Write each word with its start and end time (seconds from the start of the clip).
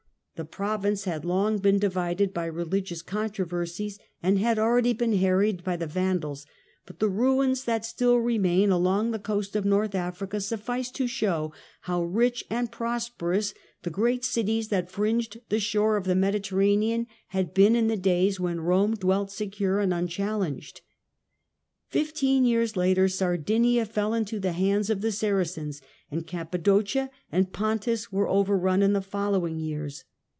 The 0.35 0.47
nca' 0.47 0.51
province 0.57 1.03
had 1.03 1.23
long 1.23 1.59
been 1.59 1.77
divided 1.77 2.33
by 2.33 2.45
religious 2.47 3.03
controversies, 3.03 3.99
and 4.23 4.39
had 4.39 4.57
already 4.57 4.91
been 4.91 5.17
harried 5.17 5.63
by 5.63 5.77
the 5.77 5.85
Vandals, 5.85 6.47
but 6.87 6.97
the 6.97 7.09
ruins 7.09 7.63
that 7.65 7.85
still 7.85 8.17
remain 8.17 8.71
along 8.71 9.11
the 9.11 9.19
coast 9.19 9.55
of 9.55 9.65
North 9.65 9.93
Africa 9.93 10.41
suffice 10.41 10.89
to 10.93 11.05
show 11.05 11.53
how 11.81 12.01
rich 12.03 12.43
and 12.49 12.71
prosperous 12.71 13.53
the 13.83 13.91
great 13.91 14.25
cities 14.25 14.69
that 14.69 14.89
fringed 14.89 15.37
the 15.49 15.59
shore 15.59 15.95
of 15.95 16.05
the 16.05 16.15
Mediterranean 16.15 17.05
had 17.27 17.53
been 17.53 17.75
in 17.75 17.85
the 17.85 17.95
days 17.95 18.39
when 18.39 18.61
Rome 18.61 18.95
dwelt 18.95 19.31
secure 19.31 19.79
and 19.79 19.93
unchallenged. 19.93 20.81
Fifteen 21.87 22.45
years 22.45 22.75
later, 22.75 23.07
Sardinia 23.07 23.85
fell 23.85 24.15
into 24.15 24.39
the 24.39 24.53
hands 24.53 24.89
of 24.89 25.01
the 25.01 25.11
Saracens, 25.11 25.83
and 26.09 26.25
Cappadocia 26.25 27.11
and 27.31 27.53
Pontus 27.53 28.11
were 28.11 28.27
overrun 28.27 28.81
in 28.81 28.93
the 28.93 29.01
following 29.01 29.59
years. 29.59 30.03